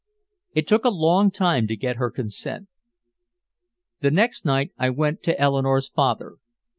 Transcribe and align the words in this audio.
It 0.55 0.67
took 0.67 0.83
a 0.83 0.89
long 0.89 1.29
time 1.29 1.67
to 1.67 1.75
get 1.75 1.97
her 1.97 2.09
consent. 2.09 2.69
The 3.99 4.09
next 4.09 4.45
night 4.45 4.71
I 4.75 4.89
went 4.89 5.21
to 5.21 5.39
Eleanore's 5.39 5.89
father. 5.89 6.37